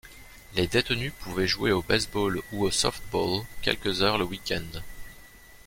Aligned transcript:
Les 0.55 0.65
détenus 0.65 1.13
pouvaient 1.19 1.45
jouer 1.45 1.71
au 1.71 1.83
baseball 1.83 2.41
ou 2.53 2.63
au 2.63 2.71
softball 2.71 3.43
quelques 3.61 4.01
heures 4.01 4.17
le 4.17 4.23
week-end. 4.25 4.65